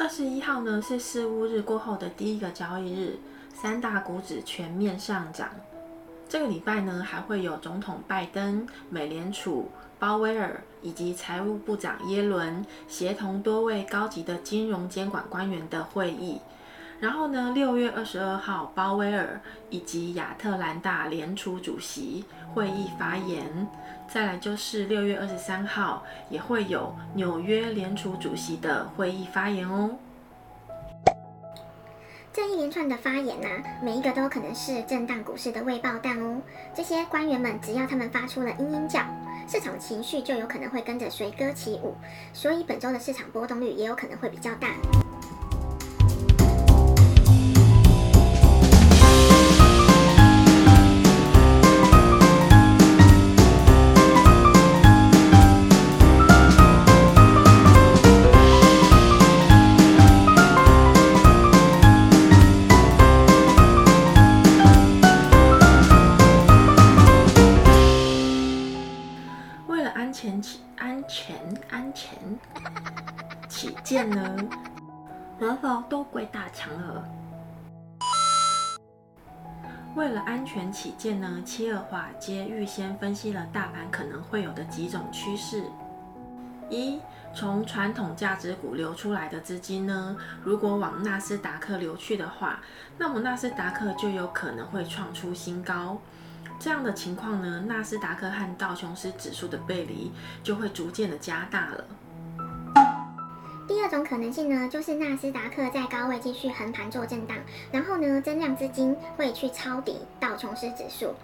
[0.00, 3.18] 二十一号呢是事务日过后的第一个交易日，
[3.52, 5.50] 三大股指全面上涨。
[6.26, 16.40] 这个礼拜呢还会有总统拜登、美联储鲍威尔以及财务部长耶伦协同多位高级的金融监管官员的会议。
[17.00, 19.40] 然后呢，六月二十二号，鲍威尔
[19.70, 23.66] 以及亚特兰大联储主席会议发言。
[24.06, 29.96] 再来就是六月二十三号，也会有纽约联储主席的会议发言哦。
[32.32, 36.40] 这一连串的发言呢、啊，每一个都可能是震荡股市的未爆弹哦。
[36.74, 39.00] 这些官员们，只要他们发出了嘤嘤叫，
[39.48, 41.94] 市场情绪就有可能会跟着随歌起舞，
[42.34, 44.68] 所以本周的市场波动率也有可能会比较大。
[70.00, 71.36] 安全起安全
[71.68, 72.18] 安全
[73.50, 74.34] 起见呢，
[75.38, 77.04] 然后都归大强了。
[79.94, 85.64] 为了安全起见呢，七二华尔街预先分析了大盘可能会有的几种趋势：
[86.70, 86.98] 一，
[87.34, 92.60] 从传统价值股流出来的资金呢，如果往纳斯达克流去的话，
[92.96, 95.98] 那么纳斯达克就有可能会创出新高。
[96.60, 101.84] 这样的情况呢，纳斯达克和道琼斯指数的背离就会逐渐的加大了。
[103.66, 107.34] 第二种可能性呢，就是纳斯达克在高位继续横盘做震荡，
[107.72, 111.14] 然后呢，增量资金会去抄底道琼斯指数，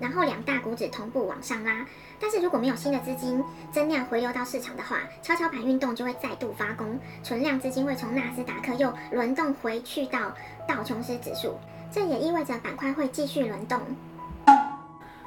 [0.00, 1.84] 然后两大股指同步往上拉。
[2.18, 10.32] 但是如果没有新的资金增量回流到市场的话，跷跷板运动就会再度发功，存量资金会从纳斯达克又轮动回去到
[10.66, 11.58] 道琼斯指数，
[11.92, 13.78] 这也意味着板块会继续轮动。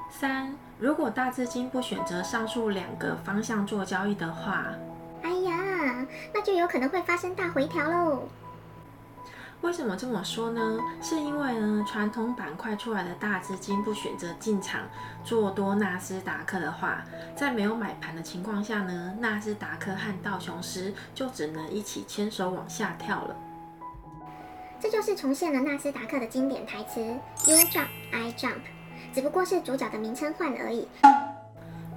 [0.09, 4.65] 三，如果大资金不选择上述两个方向做交易的话，
[5.21, 8.27] 哎呀，那就有可能会发生大回调喽。
[9.61, 10.79] 为什么这么说呢？
[11.01, 14.81] 是因为呢，传统板块出来的大资金不选择进场
[15.23, 17.03] 做多纳斯达克的话，
[17.35, 23.35] 在没有买盘的情况下呢，纳斯达克和道琼斯就只能一起牵手往下跳了。
[24.79, 27.01] 这就是重现了纳斯达克的经典台词
[27.45, 28.61] ：“You jump, I jump”，
[29.13, 30.87] 只不过是主角的名称换了而已。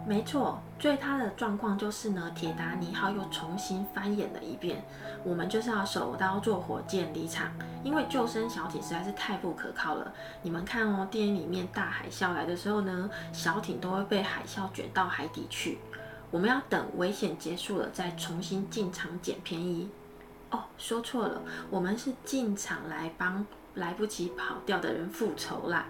[0.05, 4.83] 没错，最他的状况就是呢，铁达尼号又重新翻演了一遍。
[5.23, 7.53] 我们就是要手刀坐火箭离场，
[7.84, 10.12] 因为救生小艇实在是太不可靠了。
[10.43, 15.79] 你们看哦，电影里面大海啸来的时候呢，小艇都会被海啸卷到海底去。
[16.33, 19.89] 我们要等危险结束了再重新进场捡便宜。
[20.50, 21.41] 哦，说错了，
[21.71, 25.87] 我们是进场来帮来不及跑掉的人复仇啦。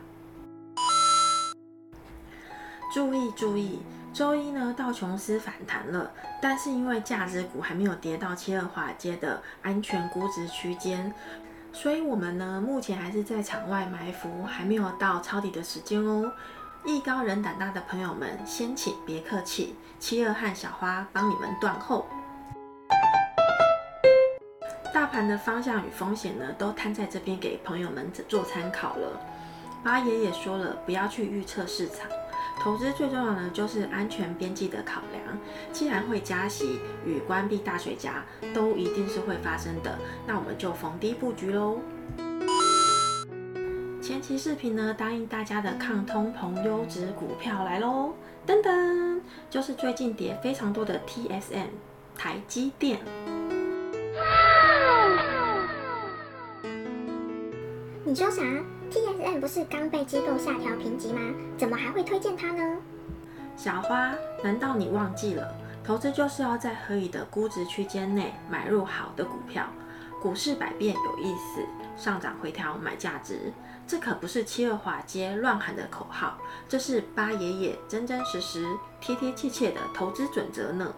[2.93, 3.81] 注意注意。
[4.13, 11.11] 周一呢，道琼斯反弹了，但是因为价值股还没有跌到七二华街的安全估值区间，
[11.73, 16.31] 所以我们呢目前还是在场外埋伏，还没有到抄底的时间哦。
[16.85, 22.07] 艺高人胆大的朋友们，先请别客气，七二和小花帮你们断后。
[24.93, 29.19] 大盘的方向与风险呢，都摊在这边给朋友们做参考了。
[29.83, 32.07] 八爷也说了，不要去预测市场。
[32.61, 35.39] 投资最重要的就是安全边际的考量。
[35.73, 38.25] 既然会加息与关闭大水闸
[38.55, 41.81] 都一定是会发生的，那我们就逢低布局喽。
[44.01, 48.15] 前期视频呢，答应大家的抗通膨优质股票来喽，
[48.47, 51.69] 噔噔，就是最近跌非常多的 TSM
[52.17, 53.01] 台积电。
[58.13, 58.43] 你说啥
[58.91, 61.19] ？TSM 不是刚被机构下调评级吗？
[61.57, 62.77] 怎么还会推荐它呢？
[63.57, 64.13] 小花，
[64.45, 65.57] 难道你忘记了？
[65.83, 69.65] 投资就是要在合理的估值区间内买入好的股票。
[70.21, 71.65] 股市百变有意思，
[71.97, 73.51] 上涨回调买价值，
[73.87, 76.37] 这可不是七二华街乱喊的口号，
[76.69, 78.67] 这是八爷爷真真实实、
[79.01, 80.93] 贴贴切切的投资准则呢。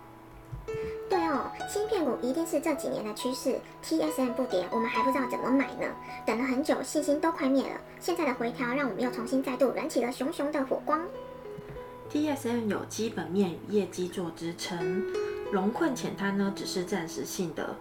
[1.68, 5.86] 芯片股一定是这几年的趋势，TSM 不跌，我们还不知道怎么买呢。
[6.26, 7.80] 等了很久，信心都快灭了。
[8.00, 11.00] 现在的回调，让我们又重新再度燃起了熊熊的火光。
[12.12, 15.04] TSM 有基本面与业绩做支撑，
[15.52, 17.76] 龙困浅滩呢只是暂时性的。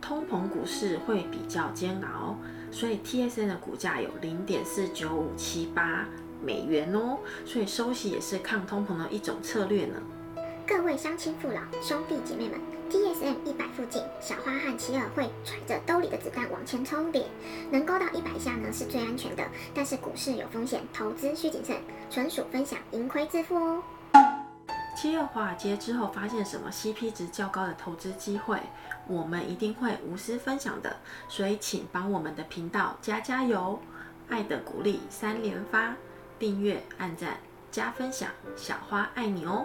[0.00, 2.36] 通膨股市会比较煎熬，
[2.70, 6.06] 所以 TSM 的股价有零点四九五七八
[6.40, 9.94] 美元哦，所以收息也是抗通膨的一种策略呢。
[10.68, 12.60] 各位乡亲父老、兄弟姐妹们。
[12.90, 17.24] TSM 一百附近，小花和齐尔会揣着兜里的子弹往前冲点，
[17.70, 19.42] 能勾到一百下呢是最安全的。
[19.74, 21.78] 但是股市有风险，投资需谨慎，
[22.10, 23.82] 纯属分享，盈亏自负哦。
[24.94, 28.60] 七月华尔街之后发现什么 CP 值较高的投资机会，
[29.06, 30.98] 我们一定会无私分享的。
[31.30, 33.80] 所以请帮我们的频道加加油，
[34.28, 35.96] 爱的鼓励三连发，
[36.38, 37.38] 订阅、按赞、
[37.70, 39.64] 加分享，小花爱你哦。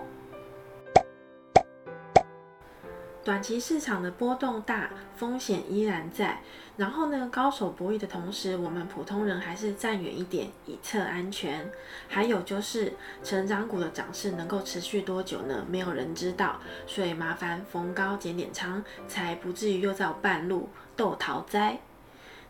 [3.24, 6.40] 短期市场的波动大，风险依然在。
[6.76, 11.70] 然后呢，高手博弈的同时，我们普通人还是站远一点，以策安全。
[12.08, 12.94] 还有就是，
[13.24, 15.64] 成长股的涨势能够持续多久呢？
[15.70, 16.60] 没有人知道。
[16.88, 21.80] 所以麻烦逢高减点仓，才不至于又在半路斗逃灾。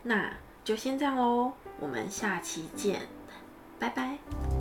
[0.03, 0.33] 那
[0.63, 3.01] 就先这样喽，我们下期见，
[3.77, 4.52] 拜拜。